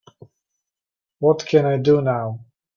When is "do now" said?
1.77-2.39